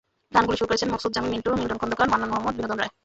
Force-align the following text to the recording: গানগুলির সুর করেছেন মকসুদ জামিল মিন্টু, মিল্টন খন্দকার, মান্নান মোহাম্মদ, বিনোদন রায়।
গানগুলির 0.35 0.59
সুর 0.59 0.67
করেছেন 0.69 0.89
মকসুদ 0.93 1.11
জামিল 1.15 1.31
মিন্টু, 1.33 1.49
মিল্টন 1.59 1.79
খন্দকার, 1.81 2.07
মান্নান 2.11 2.29
মোহাম্মদ, 2.31 2.55
বিনোদন 2.57 2.77
রায়। 2.79 2.91